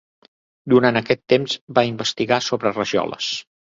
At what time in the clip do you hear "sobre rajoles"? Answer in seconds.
2.47-3.29